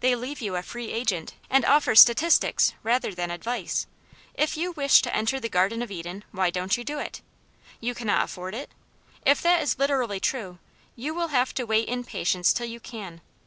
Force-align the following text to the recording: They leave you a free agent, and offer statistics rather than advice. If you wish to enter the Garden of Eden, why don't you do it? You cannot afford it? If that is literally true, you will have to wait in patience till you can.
They 0.00 0.16
leave 0.16 0.40
you 0.40 0.56
a 0.56 0.62
free 0.62 0.90
agent, 0.90 1.34
and 1.50 1.62
offer 1.62 1.94
statistics 1.94 2.72
rather 2.82 3.14
than 3.14 3.30
advice. 3.30 3.86
If 4.32 4.56
you 4.56 4.72
wish 4.72 5.02
to 5.02 5.14
enter 5.14 5.38
the 5.38 5.50
Garden 5.50 5.82
of 5.82 5.90
Eden, 5.90 6.24
why 6.32 6.48
don't 6.48 6.78
you 6.78 6.82
do 6.82 6.98
it? 6.98 7.20
You 7.78 7.94
cannot 7.94 8.24
afford 8.24 8.54
it? 8.54 8.70
If 9.26 9.42
that 9.42 9.60
is 9.60 9.78
literally 9.78 10.18
true, 10.18 10.58
you 10.94 11.12
will 11.12 11.28
have 11.28 11.52
to 11.56 11.64
wait 11.64 11.90
in 11.90 12.04
patience 12.04 12.54
till 12.54 12.66
you 12.66 12.80
can. 12.80 13.20